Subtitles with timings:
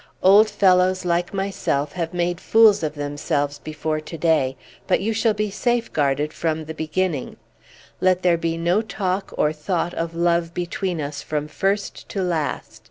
[0.23, 5.35] Old fellows like myself have made fools of themselves before to day, but you shall
[5.35, 7.37] be safeguarded from the beginning.
[7.99, 12.79] Let there be no talk or thought of love between us from first to last!